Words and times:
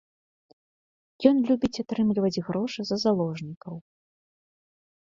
Ён 1.31 1.37
любіць 1.49 1.81
атрымліваць 1.83 2.43
грошы 2.49 2.81
за 2.93 2.97
заложнікаў. 3.07 3.73